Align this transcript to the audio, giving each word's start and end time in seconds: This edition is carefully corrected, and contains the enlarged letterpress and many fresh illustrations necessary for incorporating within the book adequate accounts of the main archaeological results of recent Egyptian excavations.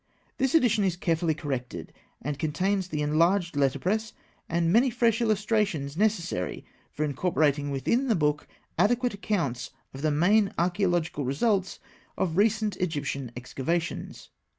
This 0.39 0.55
edition 0.55 0.83
is 0.83 0.95
carefully 0.97 1.35
corrected, 1.35 1.93
and 2.23 2.39
contains 2.39 2.87
the 2.87 3.03
enlarged 3.03 3.55
letterpress 3.55 4.13
and 4.49 4.73
many 4.73 4.89
fresh 4.89 5.21
illustrations 5.21 5.95
necessary 5.95 6.65
for 6.91 7.03
incorporating 7.03 7.69
within 7.69 8.07
the 8.07 8.15
book 8.15 8.47
adequate 8.79 9.13
accounts 9.13 9.69
of 9.93 10.01
the 10.01 10.09
main 10.09 10.55
archaeological 10.57 11.23
results 11.23 11.77
of 12.17 12.35
recent 12.35 12.77
Egyptian 12.77 13.31
excavations. 13.37 14.29